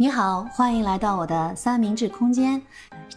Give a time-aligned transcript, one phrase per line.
[0.00, 2.62] 你好，欢迎来到我的三明治空间。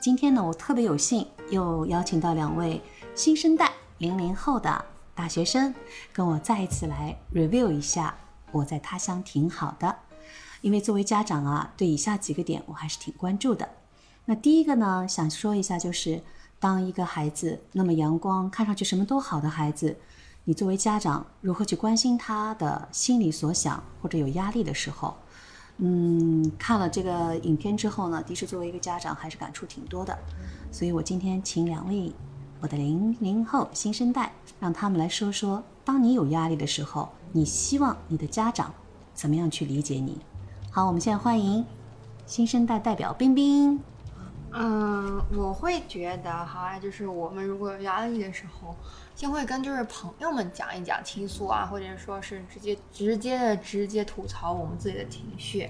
[0.01, 2.81] 今天呢，我特别有幸又邀请到两位
[3.15, 4.83] 新生代零零后的
[5.15, 5.73] 大学生，
[6.11, 8.13] 跟我再一次来 review 一下
[8.51, 9.95] 我在他乡挺好的。
[10.59, 13.69] 因为作为家长啊，对以下几个点我还是挺关注的。
[14.25, 16.21] 那第一个呢，想说一下，就是
[16.59, 19.97] 当一个孩子那么阳光，看上去什么都好的孩子，
[20.43, 25.15] 你作为家长如何去关心他的心里所想或者有压力的时候？
[25.85, 30.17] 嗯，看了这个影片之后呢，的确作为一个家长还是感触挺多的，
[30.71, 32.09] 所以我今天请两位
[32.61, 38.73] 我的零零后新生代，让他们来说说，当你有压力的时候，你希望你的家长
[39.13, 40.17] 怎么样去理解你？
[40.71, 41.65] 好，我们现在欢迎
[42.25, 43.77] 新生代代表冰冰。
[44.53, 48.73] 嗯，我会觉得哈，就是我们如果有压力的时候。
[49.15, 55.69] 先会跟就是朋友们讲一讲倾诉啊，或者说是直接直接的直接吐槽我们自己的情绪。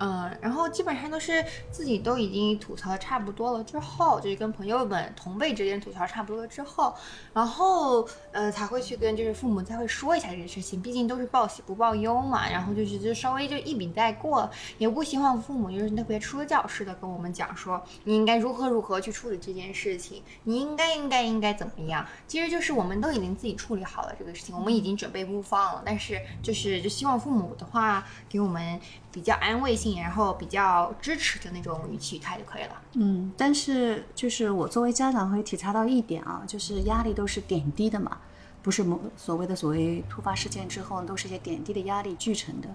[0.00, 6.94] 嗯，然后基本上都是自己都已经吐槽的差不多了之后，就是跟朋友们同辈之间吐槽差不多了之后，
[7.32, 12.48] 然后呃才会去跟就是父母才会说一下这个事情，毕竟都是报喜不报忧嘛。
[12.48, 22.06] 然后就是就稍微就一笔带过，也不希望父母就是特别说教似的跟我们讲说你应该如何如何去处理这件事情，你应该应该应该怎么样。
[22.28, 25.82] 其实就是我们都已经自己处理好了这个事情，我们已经准备不放了。
[25.84, 28.80] 但是就是就希望父母的话给我们。
[29.10, 32.82] 比较安慰性，然后比较支持的那种语气语态就可以了。
[32.92, 38.18] 嗯，但是就是我作为家长会体察到一点啊，就是压力都是点滴的嘛，
[38.62, 42.68] 不是某所谓的所谓突发事件之后都是一些点滴的压力聚成的。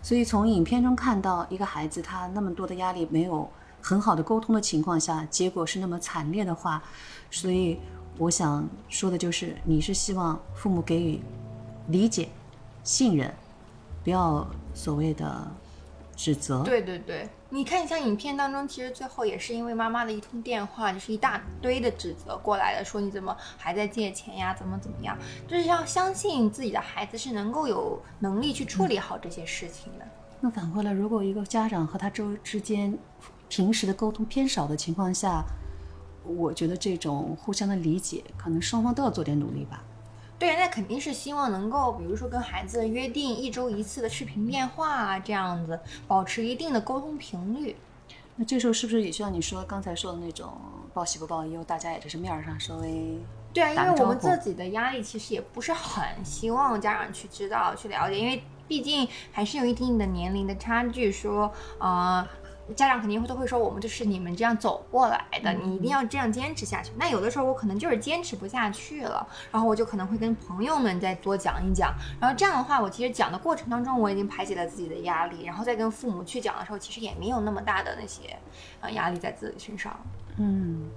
[0.00, 3.50] 所以从影片中看到一个孩子他那么多的压力没有
[3.82, 6.82] 很好的沟通的情况下，结果是那么惨烈的话，
[7.30, 7.78] 所以
[8.20, 11.18] 我想说的就是，你是希望父母给予
[11.88, 12.28] 理解、
[12.84, 13.34] 信任，
[14.04, 15.50] 不要所谓的。
[16.16, 25.16] 指责，对对对，你看，一下影片当中，其实最后也是因为妈妈的一通电话，就是一大堆的指责过来的，说你怎么还在借钱呀，怎么怎么样，
[25.48, 30.04] 就是要相信自己的孩子是能够有能力去处理好这些事情的。
[30.40, 32.98] 那反过来，如果一个家长和他周之间
[33.48, 35.42] 平时的沟通偏少的情况下，
[36.24, 39.82] 我觉得这种互相的理解，可能双方都要做点努力吧。
[40.38, 47.76] 对，那肯定是希望能够，比如说跟孩子约定一周一次的视频电话啊，这样子保持一定的沟通频率。
[48.36, 50.50] 那这时候是不是也需要你说刚才说的那种
[50.94, 53.18] 报喜不报忧，大家也只是面上稍微
[53.52, 62.26] 对啊，因为我们自己的压力其实也不是很希望家长去知道、去了解，因为毕竟还是有一定的年龄的差距，说啊。
[62.74, 66.92] 家长肯定会都会说，我们就是你们这样走过来的，你一定要这样坚持下去。
[66.96, 71.94] 那有的时候我可能就是坚持不下去了，然后我就可能会跟朋友们再多讲一讲。
[72.20, 78.36] 然后这样的话，我其实讲的过程当中，我已经排解了自己的压力，然后再跟父母去讲的时候，其实也没有那么大的那些
[78.80, 79.94] 呃压力在自己身上。
[80.36, 80.88] 嗯，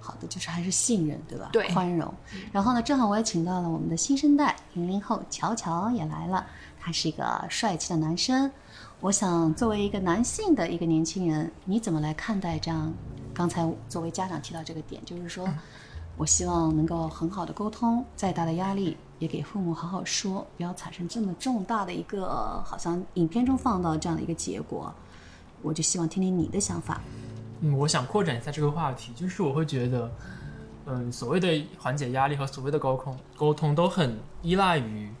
[0.00, 1.48] 好的，就是还是信任，对吧？
[1.52, 2.12] 对，宽容。
[2.52, 6.46] 然后呢，正好我也请到了我们的新生代零零后乔乔也来了，
[6.80, 8.50] 他是一个帅气的男生。
[9.00, 12.92] 我想作为一个男性的一个年轻人，你怎么来看待这样？
[13.34, 15.46] 刚才作为家长提到这个点，就是说，
[16.16, 24.92] 我希望能够很好的沟通，再大的压力也给父母好好说，不要产生这么重大的一个好像影片中放到这样的一个结果。
[25.60, 26.98] 我就希望听听你的想法。
[27.60, 30.10] 嗯，我想扩展一下这个话题，就是我会觉得，
[30.86, 35.12] 嗯，所谓的缓解压力和所谓的沟通，沟通都很依赖于。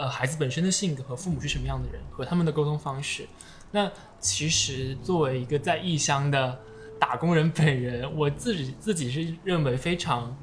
[0.00, 3.28] 呃，孩子本身的性格和父母是什么样的人，和他们的沟通方式。
[3.70, 6.58] 那其实作为一个在异乡的
[6.98, 10.34] 打工人本人，我自己自己是认为非常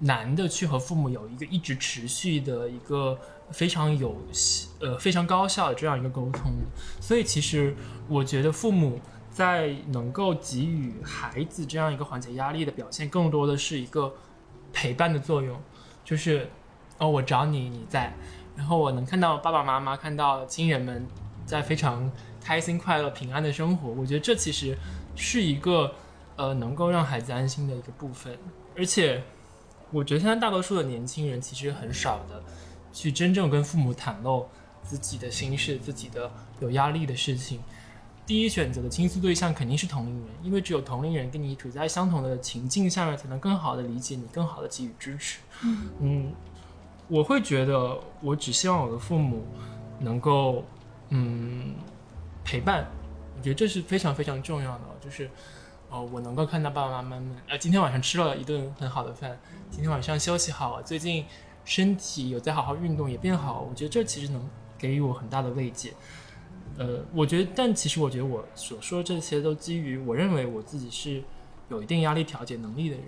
[0.00, 3.16] 难的去和父母有一个一直持续的一个
[3.52, 4.20] 非常有
[4.80, 6.50] 呃非常高效的这样一个沟通。
[7.00, 7.76] 所以其实
[8.08, 9.00] 我觉得父母
[9.30, 14.12] 在能够给予孩子这样一个缓解压力的表现，更多的是一个
[14.72, 15.56] 陪伴的作用，
[16.04, 16.50] 就是
[16.98, 18.12] 哦，我找你，你在。
[18.56, 21.06] 然后我能看到爸爸妈妈看到亲人们
[21.46, 24.76] 在非常开心、快乐、平安的生活，我觉得这其实
[25.16, 25.94] 是一个
[26.36, 28.36] 呃能够让孩子安心的一个部分。
[28.76, 29.22] 而且，
[29.90, 32.42] 我觉得现在大多数的年轻人其实很少的
[32.92, 34.48] 去真正跟父母袒露
[34.82, 37.60] 自己的心事、自己的有压力的事情。
[38.24, 45.40] 第一选择的倾诉对象肯定是同龄人，因为只有同龄人跟你处在相同的情境下面，才能更好的理解你，更好的给予支持。
[46.00, 46.32] 嗯。
[47.12, 49.44] 我会觉得，我只希望我的父母
[50.00, 50.64] 能够，
[51.10, 51.74] 嗯，
[52.42, 52.86] 陪伴。
[53.36, 55.28] 我觉得这是非常非常重要的，就是，
[55.90, 59.38] 哦，我能够看到爸爸妈妈们，呃，今天晚上吃了一顿很好的饭，
[59.70, 61.26] 今天晚上休息好，最近
[61.66, 63.60] 身体有在好好运动，也变好。
[63.60, 64.48] 我觉得这其实能
[64.78, 65.92] 给予我很大的慰藉。
[66.78, 71.22] 呃，我觉得，但其实我觉得我所说这些都基于我认为我自己是
[71.68, 73.04] 有一定压力调节能力的人。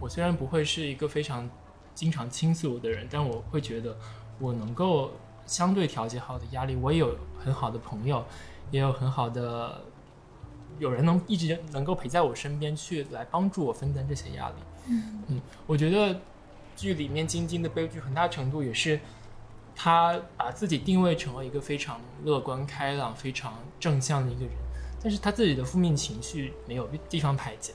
[0.00, 1.46] 我虽然不会是一个非常
[1.94, 3.96] 经常倾诉的人，但我会觉得
[4.38, 5.12] 我能够
[5.46, 6.74] 相对调节好的压力。
[6.76, 8.24] 我也有很好的朋友，
[8.70, 9.80] 也有很好的
[10.78, 14.54] 有人能一直能够陪在我身边去来帮助我分担这些压力。
[14.86, 16.20] 嗯我觉得
[16.76, 19.00] 剧里面晶晶的悲剧很大程度也是
[19.74, 24.54] 她把自己定位成了一个非常乐观开朗、非常正向的一个人，
[25.00, 27.72] 但是她自己的负面情绪没有地方排解。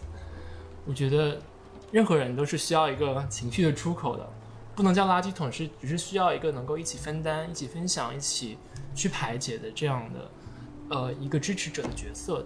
[0.85, 1.41] 我觉得
[1.91, 4.29] 任何人都是需要一个情绪的出口的，
[4.75, 8.57] 不能叫垃圾桶，是只是需要一个能够一起分担、一起分享、一起
[8.93, 10.31] 去排解的这样的
[10.89, 12.45] 呃一个支持者的角色的。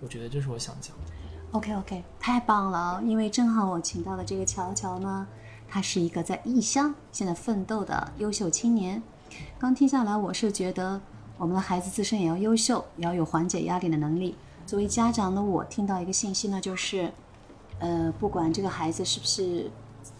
[0.00, 1.12] 我觉得这是我想讲的。
[1.52, 3.00] OK OK，太棒了！
[3.04, 5.26] 因为正好我请到的这个乔乔呢，
[5.68, 9.02] 他是一个在异乡现在奋斗的优秀青年。
[9.58, 11.00] 刚听下来，我是觉得
[11.36, 14.36] 我们的孩子自身也要优秀，也要有缓解压力的能力。
[14.66, 17.12] 作为家长的我，听到一个信息呢，就是，
[17.80, 19.70] 呃，不管这个孩子是不是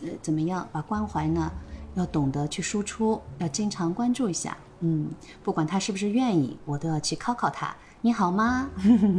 [0.03, 1.51] 呃怎么样，把关怀呢
[1.95, 4.57] 要懂得去输出，要经常关注一下。
[4.81, 5.09] 嗯，
[5.43, 7.75] 不管他是不是愿意，我都要去考考他。
[8.03, 8.69] 你好吗？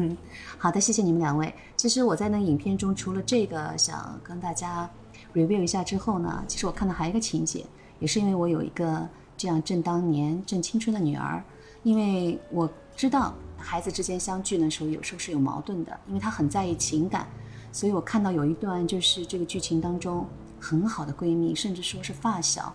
[0.59, 1.51] 好的，谢谢你们两位。
[1.75, 4.87] 其实我在那影片中，除了这个想跟大家
[5.33, 7.65] review 一下之后呢，其实我看到还有一个情节，
[7.99, 11.43] 也是因为我有一个这样正当年、正青春的女儿，
[11.81, 17.27] 因为我知道孩子之间相聚的时候，有时候是有矛盾的，因为他很在意情感，
[17.75, 20.25] 所以我看到有一段就是这个剧情当中
[20.61, 22.73] 很好的闺蜜，甚至说是发小，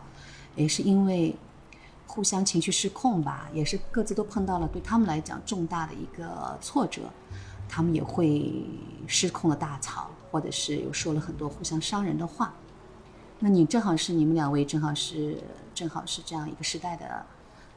[0.55, 1.35] 也是因为
[2.07, 7.05] 互相情绪失控吧，也是各自都碰到了对他们来讲重大的一个挫折，
[7.67, 8.63] 他们也会
[9.07, 12.53] 失控的大吵，或者是有说了很多互相伤人的话。
[13.39, 15.43] 那你正好是你们两位正好是
[15.75, 17.25] 正好是这样一个时代的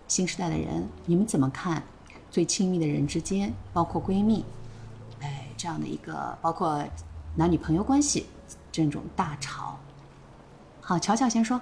[0.10, 1.84] 新时代的人，你们怎么看
[2.30, 4.44] 最亲密的人之间，包括闺蜜，
[5.22, 6.84] 哎，这样的一个包括
[7.36, 8.28] 男女朋友关系
[8.72, 9.80] 这种大吵？
[10.82, 11.60] 好，乔乔先说。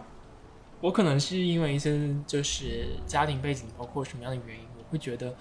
[0.82, 5.34] 我可能是因为一些就是家庭背景，包括什么样的原因，我会觉得，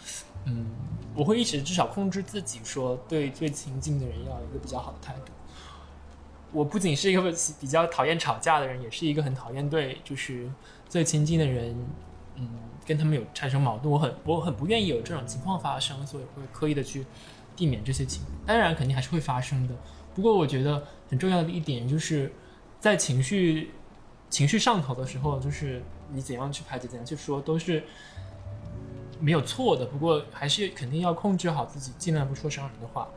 [0.44, 0.66] 嗯，
[1.14, 5.32] 我会一直至少控制自己，说对最亲近的人要有一个比较好的态度。
[6.52, 7.22] 我不仅是一个
[7.58, 10.48] 比较讨厌吵架的人，也是一个很讨厌对就是
[10.88, 11.74] 最亲近的人，
[12.36, 12.48] 嗯，
[12.86, 13.92] 跟他们有产生矛盾。
[13.92, 17.06] 我很我很不愿意有这种情况发生，所以会刻意的去
[17.56, 18.22] 避免这些情。
[18.46, 19.74] 当然，肯定还是会发生的。
[20.14, 22.32] 不过，我觉得很重要的一点就是
[22.78, 23.70] 在情绪。
[24.30, 27.82] 情绪上头的时候，就是你怎样去排解，怎样去说，都是
[29.18, 29.84] 没有错的。
[29.84, 33.08] 不过还是肯定要控制好自己，尽量不说伤人的话。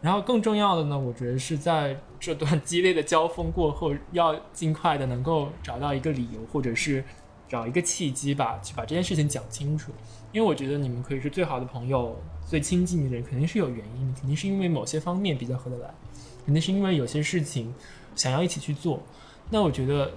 [0.00, 7.04] 然后更重要的呢，我觉得是在这段 激烈的交锋过后，要尽快的能够找到一个理由，或者是
[7.46, 9.92] 找一个契机吧，去把这件事情讲清楚。
[10.32, 12.16] 因为我觉得你们可以是最好的朋友，
[12.46, 15.94] 最亲近的人，肯定是有原因的，肯定是因为某些方面比较合得来，
[16.44, 17.74] 肯定是因为有些事情
[18.14, 19.00] 想要一起去做。
[19.50, 20.10] 那我觉得。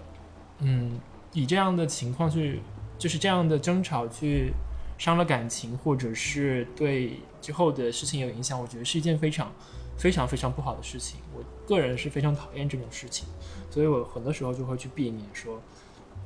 [0.59, 0.97] 嗯，
[1.33, 2.61] 以这样的情况去，
[2.97, 4.53] 就是这样的争吵去
[4.97, 9.51] 伤了感情，或者是对之后的事情有影响，我觉得是一件非常、
[9.97, 11.19] 非常、非常不好的事情。
[11.35, 13.27] 我个人是非常讨厌这种事情，
[13.69, 15.61] 所以我很多时候就会去避免说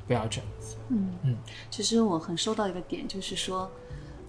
[0.05, 0.75] 不要这样子。
[0.89, 1.37] 嗯嗯，
[1.71, 3.67] 其实我很收到一个点，就是说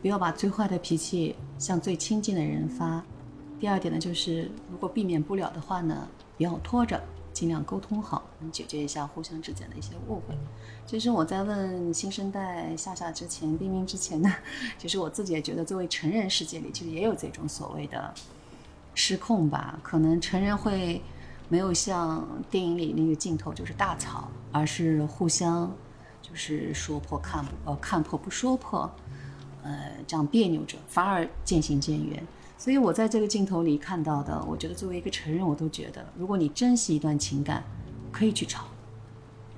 [0.00, 3.04] 不要把最坏的脾气向最亲近的人发。
[3.60, 7.00] 第二点呢，就是如果避免不了的话呢，不要拖着。
[7.32, 10.36] 尽量沟通好，能解决一下互相之间的一些误会。
[10.84, 14.30] 其实我在问新生代夏夏之前、冰冰之前呢，
[14.76, 18.12] 其实我自己也觉得，作为成人世界里，其实也有这种所谓的
[18.96, 19.78] 失控吧。
[19.80, 21.00] 可能成人会
[21.48, 25.72] 没有像电影里那个镜头就是大吵，而是互相
[26.20, 28.90] 就是说破看不呃看破不说破，
[29.62, 32.22] 呃这样别扭着，反而渐行渐远。
[32.60, 37.64] 所以我在这个镜头里看到的，我觉得作为一个成人，我都觉得，如果你珍惜一段情感，
[38.12, 38.66] 可以去吵，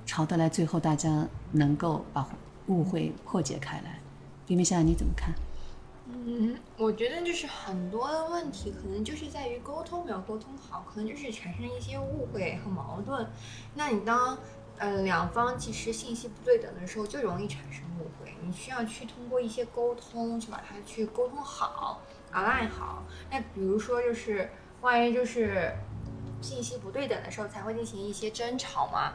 [0.07, 2.25] 吵得来，最后大家能够把
[2.69, 3.99] 误会破解开来。
[4.47, 5.35] 冰冰夏你怎么看？
[6.07, 13.27] 嗯，我觉得就是很多的问题，可能就是在于沟通没有沟通好，可能就是产生一些误会和矛盾。
[13.75, 14.39] 那你当
[14.79, 18.33] 呃两方其实信息不对等的时候，就容易产生误会。
[18.47, 22.01] 你需要去通过一些沟通，去把它去沟通好。
[22.33, 25.73] Align 好，那比如说就是万一就是
[26.41, 29.13] 信息不对等的时候，才会进行一些争吵嘛。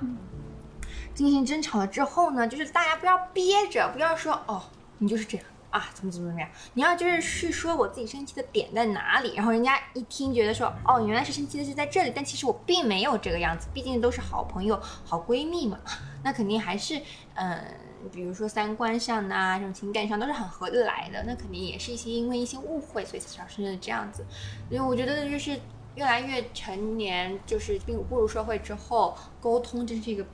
[1.14, 4.62] 进行争吵了之后呢，就是大家不要憋着，不要说哦，
[5.00, 6.50] 你就是这样啊，怎么怎么怎么样。
[6.76, 15.80] 你要就是去说我自己生气的点在哪里，然后人家一听觉得说哦，原来是生气的是在这里，但其实我并没有这个样子，毕竟都是好朋友、好闺蜜嘛。
[16.24, 16.98] 那肯定还是
[17.34, 17.74] 嗯、呃，
[18.08, 24.26] 比如说三观上呐、这种情感上都是很合得来的，那肯定也是一些因为一些误会，所以才产生的这样子。
[24.70, 25.60] 因为我觉得就是
[25.96, 30.26] 越来越成年，就是并步入社会之后，沟通真是一个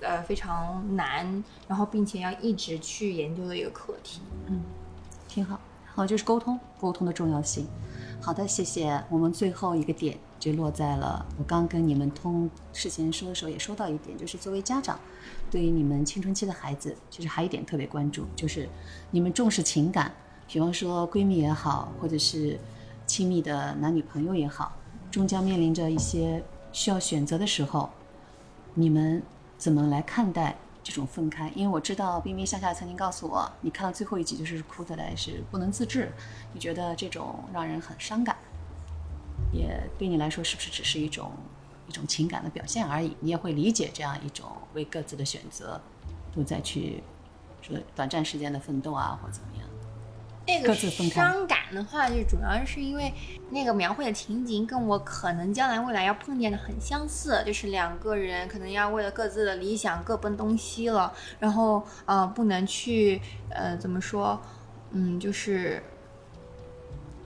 [0.00, 4.20] 呃非常难，然后并且要一直去研究的一个课题。
[4.46, 4.62] 嗯
[5.28, 5.60] 挺好。
[5.84, 7.66] 好，就是沟通，沟通的重要性。
[8.20, 9.04] 好的，谢谢。
[9.08, 14.98] 我们最后一个点就落在了我刚跟你们通事前说的时候也说到一点，就是作为家长，
[15.50, 18.68] 对于你们青春期的孩子，其实还有一点特别关注，就是
[19.12, 20.12] 你们重视情感，
[20.48, 22.58] 比方说闺蜜也好，或者是
[23.06, 24.74] 亲密的男女朋友也好，
[25.10, 26.42] 终将面临着一些
[26.72, 27.88] 需要选择的时候，
[28.74, 29.22] 你们
[29.56, 30.56] 怎么来看待
[30.86, 31.50] 这种分开？
[31.56, 36.12] 因为我知道冰冰夏夏曾经告诉我，你看到最后一集就是哭的来是不能自制，
[36.52, 38.36] 你觉得这种让人很伤感，
[39.52, 41.32] 也对你来说是不是只是一种
[41.88, 43.16] 一种情感的表现而已？
[43.18, 45.80] 你也会理解这样一种为各自的选择
[46.32, 47.02] 都在去
[47.62, 49.65] 说短暂时间的奋斗啊，或怎么样？
[50.46, 53.12] 那个伤感的话，就主要是因为
[53.50, 64.40] 那个描绘的情景跟我可能将来未来要碰见的很相似，就是两个人可能要为了各自的理想各奔东西了，然后呃不能去呃怎么说，
[64.92, 65.82] 嗯就是。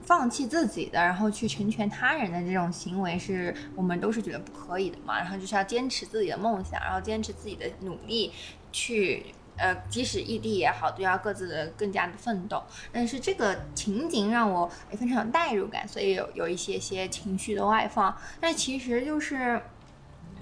[0.03, 5.17] 放弃自己的，然后去成全他人的这种行为，是我们都是觉得不可以的嘛。
[5.17, 8.33] 然后就是要坚持自己的梦想，然后坚持自己的努力，
[8.73, 9.27] 去
[9.61, 12.63] 呃，即使异地也好，都要各自的更加的奋斗。
[12.91, 18.17] 但是这个情景让我也非常有代入感，所以有有一些些情绪的外放。
[18.39, 19.61] 但其实就是。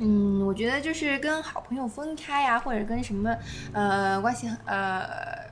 [0.01, 3.35] 嗯，我觉得就是跟好朋友分开呀、或者跟什么
[3.73, 5.05] 呃关系呃，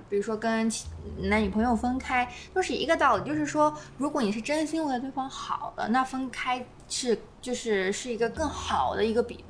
[0.10, 0.72] 比如说跟
[1.18, 3.26] 男女朋友分开，都是一个道理。
[3.26, 9.44] 就是说，如果你是真心为对方好的，那分开是就是是一个更好的一个比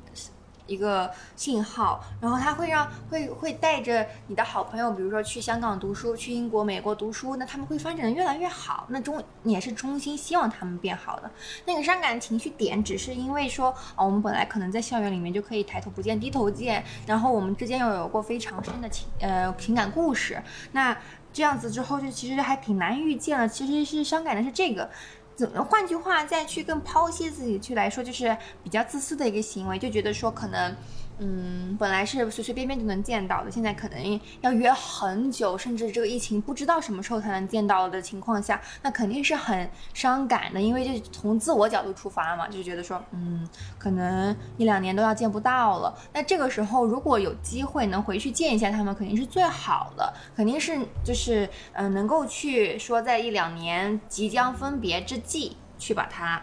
[0.68, 8.86] 一个信号，然后它会让会会带着你的好朋友，比如说去香港读书，去英国、美国读书，那他们会发展的越来越好。
[8.90, 11.28] 那中也是衷心希望他们变好的。
[11.64, 20.40] 那个伤感情绪点，只是因为说，啊，我们本来可能在校园里面就可以抬头不见低头见，然后我们之间又有过非常深的情呃情感故事，
[20.72, 20.96] 那
[21.32, 23.48] 这样子之后就其实还挺难遇见了。
[23.48, 24.88] 其实是伤感的是这个。
[25.38, 25.62] 怎么？
[25.62, 30.74] 换句话再去更剖析自己去来说，就是比较自私的一个行为，就觉得说可能，
[31.18, 43.48] 嗯，本来是随随便便就能见到的，现在可能要约很久，甚至这个疫情不知道什么时候才能见到的情况下，那肯定是很伤感的，因为就从自我角度出发嘛，就觉得说，嗯，
[43.78, 45.92] 可能一两年都要见不到了。
[46.12, 56.40] 那这个时候如果有机会能回去见一下他们，肯定是最好的，肯定是就是嗯、能够去说在一两年即将分别之际，去把它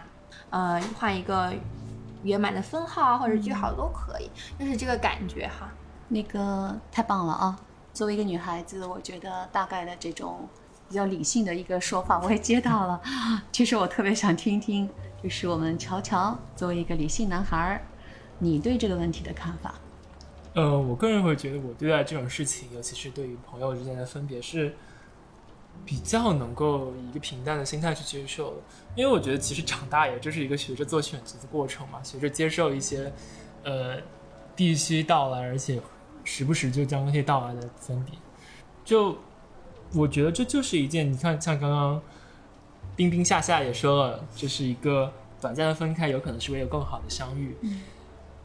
[0.50, 1.52] 呃换一个
[2.26, 5.68] 圆满的分号啊或者句号都可以，就是这个感觉哈。
[6.08, 7.58] 那个太棒了啊！
[7.92, 10.48] 作为一个女孩子，我觉得大概的这种
[10.88, 13.00] 比较理性的一个说法我也接到了。
[13.50, 14.88] 其实我特别想听听，
[15.22, 17.82] 就是我们乔乔作为一个理性男孩儿，
[18.38, 19.74] 你对这个问题的看法。
[20.54, 24.76] 呃，我个人会觉得，我对待这种事情，尤其是对于朋友之间的分别，是
[25.84, 28.62] 比较能够以一个平淡的心态去接受的。
[28.94, 33.12] 因为我觉得，其实长大也就是一个学着做选择的过程嘛，学着接受一些
[33.62, 33.98] 呃
[34.54, 35.80] 必须到来，而且
[36.24, 38.14] 时不时就将那些到来的分别。
[38.84, 39.18] 就
[39.92, 42.02] 我觉得这就是一件，你看，像刚刚
[42.96, 47.56] 冰冰夏夏也说了，这是一个短暂的分开，有可能是为了更好的相遇。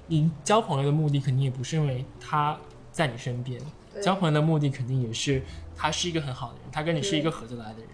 [0.08, 2.58] 你交朋友的目的肯定也不是因为他
[2.92, 3.62] 在你身边，
[4.02, 5.42] 交朋友的目的肯定也是
[5.76, 7.88] 他是一个很好的人，他跟你是一个合得来的人。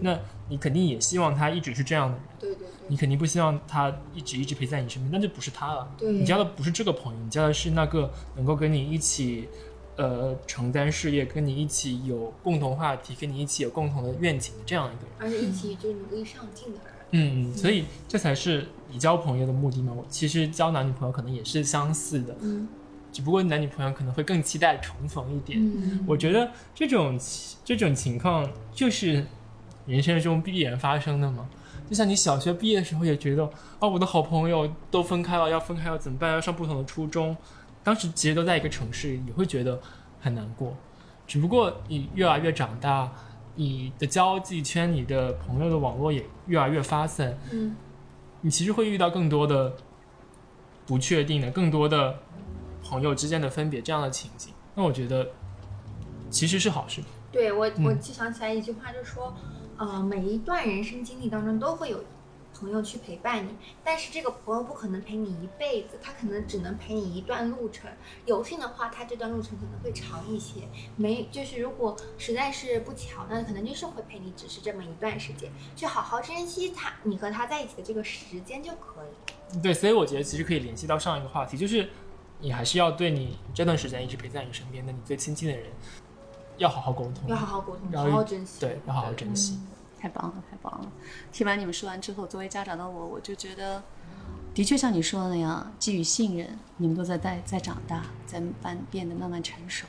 [0.00, 0.18] 那
[0.48, 5.86] 你肯定也希望他一直是这样的人，对对你肯定不希望他一直一直陪在你身边，那就不是他了。
[5.98, 9.46] 对你交的不是这个朋友，你交的是那个能够跟你一起，
[9.96, 15.12] 呃，承担事业，跟你一起有共同话题，跟你一起有共同的愿景的这样一个人。
[15.18, 16.94] 而且一起就努力上进的人。
[17.10, 19.92] 嗯，所以这才是你交朋友的目的嘛。
[19.94, 22.66] 我其实交男女朋友可能也是相似的，嗯
[23.14, 25.58] 只不过男女朋友可能会更期待重逢一点。
[25.64, 27.16] 嗯我觉得这种
[27.64, 29.24] 这种情况就是
[29.86, 31.48] 人生中必然发生的嘛。
[31.88, 36.32] 就像你小学毕业的时候也觉得，哦，我的好朋友都分开了，要分开要怎么办？
[36.32, 37.36] 要上不同的初中，
[37.84, 39.78] 当时其实都在一个城市，也会觉得
[40.20, 40.74] 很难过。
[41.26, 43.12] 只不过你越来越长大，
[43.54, 47.76] 你的交际圈、你的朋友的网络也越来越发散，嗯
[48.40, 49.74] 你其实会遇到更多的
[50.86, 52.18] 不确定的、更多的
[52.94, 54.52] 朋友之间的分别这样的情景。
[54.72, 55.28] 那我觉得
[56.30, 57.02] 其实是好事。
[57.32, 59.34] 对我，我嗯就想起来一句话，就说，
[59.76, 62.04] 呃，每一段人生经历当中都会有
[62.56, 63.50] 朋友去陪伴你，
[63.82, 67.90] 但是这个朋友不可能陪你一辈子，他可能只能陪你一段路程。
[68.26, 70.60] 有幸的话，他这段路程可能会长一些；
[70.96, 79.60] 没，就是如果实在是不巧，那可能就是会陪你只是这么一段时间，去好好珍惜他，你和他在一起的这个时间就可以。
[79.60, 81.88] 对，所以我觉得其实可以联系到上一个话题，就是
[82.44, 85.64] 你还是要对你这段时间一直陪在你身边的你最亲近的人，
[86.58, 88.60] 要好好沟通，要好好沟通，要好好珍惜。
[88.60, 89.58] 对，要好好珍惜。
[89.98, 90.92] 太棒了，太棒了！
[91.32, 93.82] 听完你们说完之后，作为家长的我，我就觉得，
[94.52, 99.86] 的确像你说的那样，基于信任，你们都在在在长大，在慢变得慢慢成熟。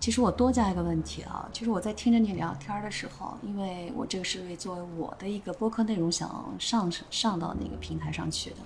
[0.00, 8.56] 其实我多加一个问题啊，就是我在听着你聊天的时候，因为我这个是为作为我的一个播客内容想上上到那个平台上去的。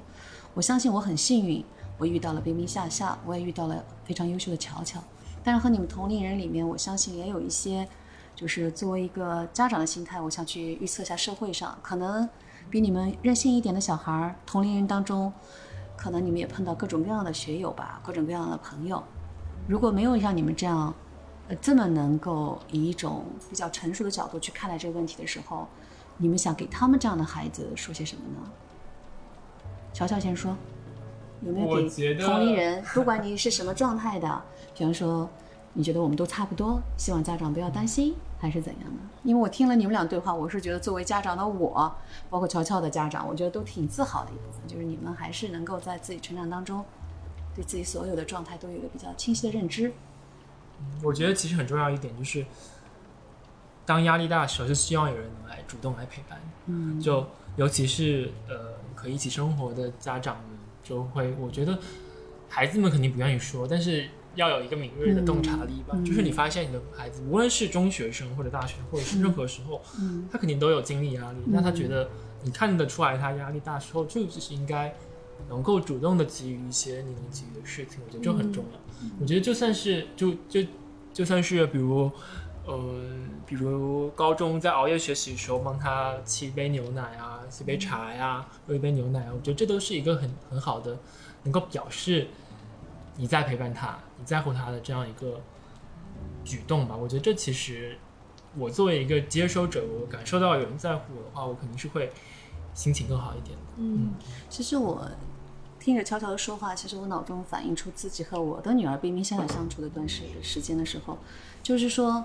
[0.55, 1.65] 我相信我很幸运，
[1.99, 4.99] 我遇到了冰冰夏夏，我也遇到了非常优秀的乔乔。
[5.45, 7.87] 但是和你们同龄人里面，我相信也有一些。
[8.35, 12.28] 就是作为一个家长的心态，我想去预测一下社会上可能
[12.71, 15.33] 比你们任性一点的小孩儿，同龄人当中，
[15.97, 19.02] 可能你们也碰到各种各样的学友吧，各种各样的朋友。
[19.67, 20.95] 如果没有像你们这样，
[21.49, 25.67] 呃，这么能够以一种比较成熟的角度去看待这个问题的时候，
[26.17, 28.49] 你们想给他们这样的孩子说些什么呢？
[29.93, 30.57] 乔乔先说，
[31.42, 34.42] 有没有给同龄人，不管你是什么状态的，
[34.75, 35.28] 比方说。
[35.75, 38.97] 你觉得我们都差不多，希望家长不要担心，还是怎样的？
[39.23, 41.95] 因为我听了你们俩对话，我是觉得作为家长的我，
[42.28, 46.85] 包括乔乔的家长，我觉得都挺自豪的一部分，就是你们还是能够在自己成长当中，
[47.54, 49.92] 对自己所有的状态都有一个比较清晰的认知。
[51.04, 52.45] 我觉得其实很重要一点就是，
[53.87, 56.40] 当压力大的时候，是希望有人能来主动来陪伴。
[56.66, 60.58] 嗯，就尤其是呃可以一起生活的家长们，
[60.88, 61.78] 就会我觉得
[62.49, 64.09] 孩子们肯定不愿意说，但是。
[64.35, 69.83] 要有一个敏锐的洞察力吧，就是你发现你的孩子，无论是中学生或者大学，或者是任何时候，
[70.30, 71.38] 他肯定都有经历压力。
[71.47, 72.09] 那他觉得
[72.45, 74.95] 你看得出来他压力大时候，就是应该
[75.49, 78.78] 能够主动的给予一些你能给予的事情，我觉得这很重要。
[79.18, 80.64] 我觉得就算是就就
[81.12, 82.09] 就算是比如
[82.69, 82.79] 呃，
[83.47, 90.97] 比如高中在熬夜学习的时候，帮他沏一杯牛奶啊，沏杯茶呀，喝一杯牛奶啊，我觉得这都是一个很很好的，
[91.43, 92.28] 能够表示。
[93.21, 95.41] 你在陪伴他，你在乎他的这样一个
[96.45, 96.95] 举动吧？
[96.97, 97.99] 我觉得这其实，
[98.57, 102.13] 我作为一个接收者，我感受到有人在乎我的话，我肯定是会
[102.75, 103.65] 心情更好一点的。
[103.78, 104.15] 嗯，
[104.49, 105.04] 其实我
[105.81, 111.19] 听着悄悄的说话，其实我脑中反映出自己和我的女儿冰冰相相处的一段时时间的时候，
[111.61, 112.25] 就是说，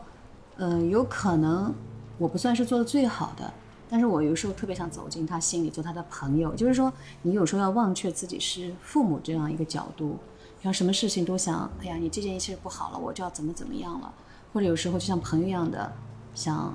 [0.57, 1.73] 嗯，有可能
[2.17, 3.53] 我不算是做的最好的，
[3.89, 6.55] 但是我有时候特别想走进他心里，做他的朋友。
[6.55, 6.91] 就是说，
[7.23, 10.17] 你有时候要忘却自己是父母这样一个角度。
[10.61, 14.13] 像什么事情都想，哎呀，你这件事不好了，我就要怎么怎么样了，
[14.53, 15.91] 或者有时候就像朋友一样的，
[16.33, 16.73] 想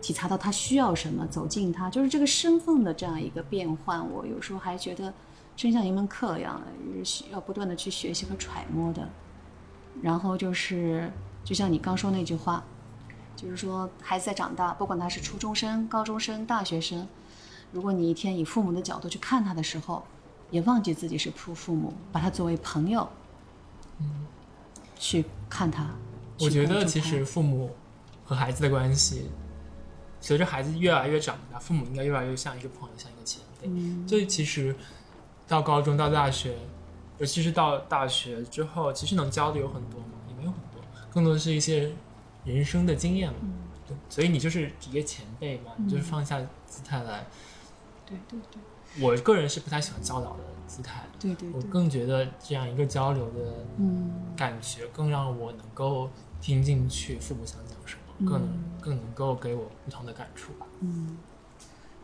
[0.00, 5.14] 体察到他需要什么，走近他，就是这个身份的这样一个变换，我有时候还觉得
[5.54, 9.08] 真像一门课一样的，需要不断的去学习和揣摩的。
[10.02, 11.08] 然后就是，
[11.44, 12.64] 就像你刚说那句话，
[13.36, 17.06] 就是说孩子在长大，不管他是初中生、高中生、大学生，
[17.72, 20.02] 如果你一天以父母的角度去看他的时候。
[20.52, 23.08] 也忘记自己是父父母，把他作为朋友，
[24.00, 24.26] 嗯，
[24.98, 25.86] 去看他。
[26.40, 27.70] 我觉得其实父母
[28.22, 29.30] 和孩子的关系，
[30.20, 33.66] 随着孩子越来越长大，父母应该越来越像一个朋友，像一个前辈。
[33.66, 34.76] 嗯，所以其实
[35.48, 36.54] 到高中到大学，
[37.16, 40.18] 尤其是到大学之后，其实能教的有很多吗？
[40.28, 41.90] 也没有很多，更多的是一些
[42.44, 43.38] 人生的经验嘛。
[43.86, 47.26] 对，所以你就是一个前辈嘛，你就是放下姿态来。
[48.06, 48.60] 对对对。
[49.00, 53.64] 我个人是不太喜欢教导的姿态，对对，我更觉得这样一个交流的
[54.36, 56.10] 感觉，更让我能够
[56.42, 58.42] 听进去父母想讲什么，更
[58.82, 60.66] 更能够给我不同的感触吧。
[60.80, 61.16] 嗯，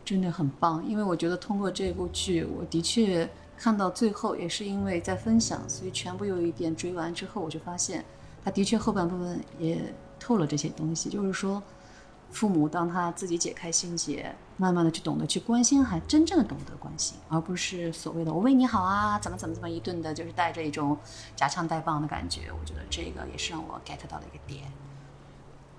[0.03, 8.03] 真的很棒，因为我觉得通过这部剧，我的确看到最后，也是因为在分享，所以全部有一点追完之后，我就发现，
[8.43, 11.61] 他的确后半部分也透了这些东西，就是说。
[12.31, 20.95] 父母当他自己解开心结，慢慢的去懂得去关心，还真正的懂得关心，而不是所谓的我为你好啊，怎么怎么怎么一顿的，就是带着一种
[21.35, 22.51] 夹枪带棒的感觉。
[22.51, 24.71] 我觉得这个也是让我 get 到的一个点。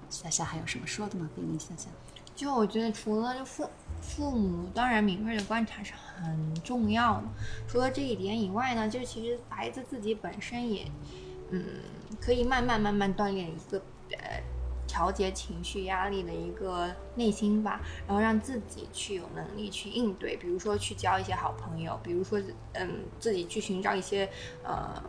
[0.09, 1.31] 夏夏还有什么说的吗？
[1.37, 1.89] 冰冰夏夏，
[2.35, 3.71] 就我觉得除了父
[4.03, 7.29] 父母，当然敏锐的观察是很重要的。
[7.69, 10.91] 除了这一点以外呢，就其实孩子自己本身也，
[11.51, 11.65] 嗯，
[12.21, 13.81] 可以慢慢慢慢锻炼一个
[14.19, 14.43] 呃。
[14.93, 22.41] 调节情绪压力的一个内心吧，然后让自己去有能力去应对，比如说去交一些好朋友，比如说
[22.73, 24.29] 嗯自己去寻找一些
[24.65, 25.01] 呃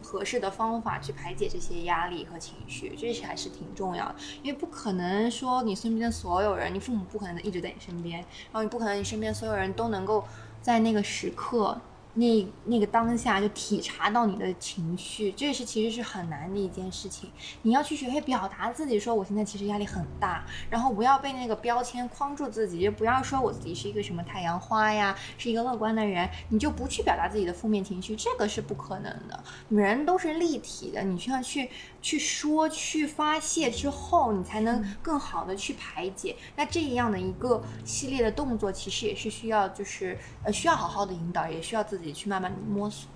[0.00, 4.14] 合适的方法去排解这些压力和情绪，这是还是挺重要的。
[4.44, 10.24] 因为不可能说你身边的所有人，你父母不可能一直在你身边，然后你不可能你身边所有人都能够
[10.62, 11.76] 在那个时刻。
[12.16, 17.30] 那那个当下就体察到你的情绪，这是其实是很难的一件事情。
[17.60, 29.44] 你要去学会表达自己，说我现在其实压力很大，然后不要被那个标签框住自己，就不要说我自己是一个什么太阳花呀，是一个乐观的人，你就不去表达自己的负面情绪，这个是不可能的。
[29.68, 31.68] 人都是立体的，你需要去
[32.00, 36.34] 去说、去发泄之后，你才能更好的去排解。
[36.56, 42.05] 那这样的一个系列的动作，其实也是需要，就是呃需要好好的引导，也需要自己。
[42.12, 43.08] 去慢慢摸索，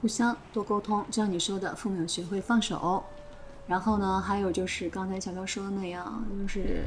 [0.00, 3.02] 互相多沟通，就像你说的，父母要学会放手。
[3.66, 6.84] 然后呢，还有就是刚才小乔说的那样，就是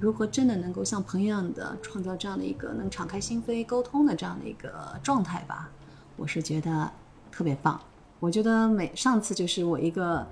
[0.00, 5.68] 如何真的能够像朋友一样的创造这样的一个能敞开心扉沟通的这样的一个状态吧。
[6.16, 6.90] 我是觉得
[7.30, 7.78] 特别棒。
[8.18, 10.26] 我觉得每上次就是我一个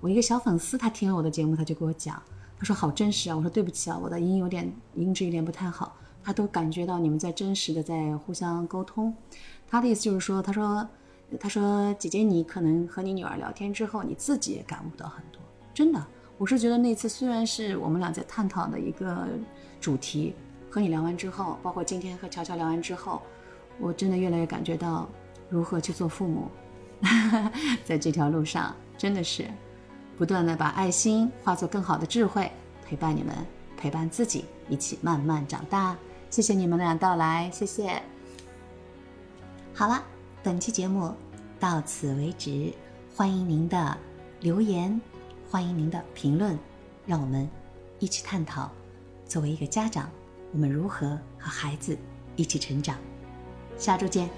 [0.00, 2.22] 我一个小粉丝，他听了我的节目，他就给我讲，
[2.58, 3.36] 他说好真实啊。
[3.36, 5.96] 我说对不起啊，我的音有点音质有点不太好。
[6.22, 9.14] 他都感觉到你们在真实的在互相沟通。
[9.68, 10.88] 他的意思就是说，他说，
[11.40, 15.40] 他说姐姐，你可能和你女儿聊天之后，你自己也感悟到很多。
[15.72, 16.06] 真的，
[16.38, 19.26] 我是觉得那次虽然是我们俩在探讨的一个
[19.80, 20.34] 主题，
[20.70, 23.20] 和你聊完之后，包括今天和乔乔聊完之后，
[23.80, 25.08] 我真的越来越感觉到
[25.48, 26.48] 如何去做父母，
[27.84, 29.44] 在这条路上真的是
[30.16, 32.48] 不断的把爱心化作更好的智慧，
[32.86, 33.34] 陪伴你们，
[33.76, 35.96] 陪伴自己，一起慢慢长大。
[36.30, 38.13] 谢谢你们俩到来，谢谢。
[39.76, 40.00] 好了，
[40.40, 41.12] 本期节目
[41.58, 42.72] 到此为止。
[43.12, 43.98] 欢迎您的
[44.38, 45.00] 留言，
[45.50, 46.56] 欢迎您的评论，
[47.04, 47.50] 让我们
[47.98, 48.70] 一起探讨：
[49.26, 50.08] 作为一个家长，
[50.52, 51.98] 我们如何和孩子
[52.36, 52.96] 一起成长。
[53.76, 54.30] 下周见。